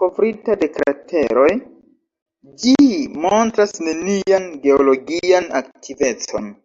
[0.00, 1.46] Kovrita de krateroj,
[2.66, 2.84] ĝi
[3.26, 6.58] montras nenian geologian aktivecon.